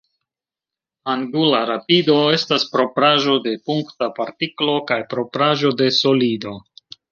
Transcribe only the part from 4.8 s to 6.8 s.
kaj propraĵo de solido.